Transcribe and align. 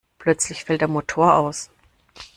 Plötzlich 0.17 0.65
fällt 0.65 0.81
der 0.81 0.87
Motor 0.87 1.35
aus. 1.35 1.69